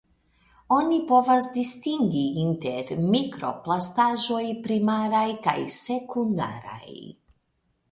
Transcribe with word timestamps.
Oni 0.77 0.95
povas 1.11 1.49
distingi 1.57 2.23
inter 2.45 2.89
mikroplastaĵoj 3.17 4.41
primaraj 4.67 5.27
kaj 5.47 5.57
sekundaraj. 5.83 6.91